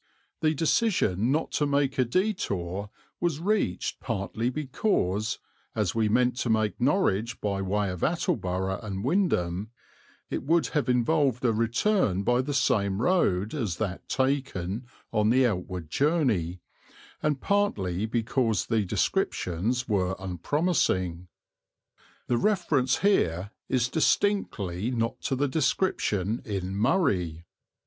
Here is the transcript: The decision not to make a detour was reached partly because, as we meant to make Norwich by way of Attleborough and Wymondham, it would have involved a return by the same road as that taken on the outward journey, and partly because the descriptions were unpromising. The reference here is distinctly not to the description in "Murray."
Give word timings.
The 0.39 0.55
decision 0.55 1.31
not 1.31 1.51
to 1.51 1.67
make 1.67 1.99
a 1.99 2.05
detour 2.05 2.89
was 3.19 3.39
reached 3.39 3.99
partly 3.99 4.49
because, 4.49 5.37
as 5.75 5.93
we 5.93 6.09
meant 6.09 6.35
to 6.37 6.49
make 6.49 6.81
Norwich 6.81 7.39
by 7.39 7.61
way 7.61 7.91
of 7.91 8.01
Attleborough 8.01 8.81
and 8.83 9.03
Wymondham, 9.03 9.69
it 10.31 10.41
would 10.41 10.65
have 10.69 10.89
involved 10.89 11.45
a 11.45 11.53
return 11.53 12.23
by 12.23 12.41
the 12.41 12.53
same 12.55 12.99
road 12.99 13.53
as 13.53 13.77
that 13.77 14.09
taken 14.09 14.87
on 15.13 15.29
the 15.29 15.45
outward 15.45 15.91
journey, 15.91 16.61
and 17.21 17.39
partly 17.39 18.07
because 18.07 18.65
the 18.65 18.83
descriptions 18.83 19.87
were 19.87 20.15
unpromising. 20.17 21.27
The 22.25 22.37
reference 22.39 22.97
here 23.01 23.51
is 23.69 23.87
distinctly 23.87 24.89
not 24.89 25.21
to 25.25 25.35
the 25.35 25.47
description 25.47 26.41
in 26.43 26.75
"Murray." 26.75 27.45